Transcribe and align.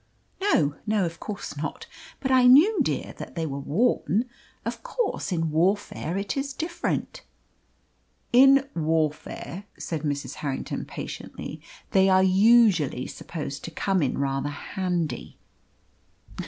"No 0.41 0.77
no, 0.87 1.05
of 1.05 1.19
course 1.19 1.55
not; 1.55 1.85
but 2.21 2.31
I 2.31 2.47
knew, 2.47 2.81
dear, 2.81 3.13
that 3.19 3.35
they 3.35 3.45
were 3.45 3.59
worn. 3.59 4.25
Of 4.65 4.81
course, 4.81 5.31
in 5.31 5.51
warfare 5.51 6.17
it 6.17 6.35
is 6.35 6.53
different." 6.53 7.21
"In 8.33 8.67
warfare," 8.75 9.65
said 9.77 10.01
Mrs. 10.01 10.33
Harrington 10.41 10.85
patiently, 10.85 11.61
"they 11.91 12.09
are 12.09 12.23
usually 12.23 13.05
supposed 13.05 13.63
to 13.65 13.69
come 13.69 14.01
in 14.01 14.17
rather 14.17 14.49
handy." 14.49 15.37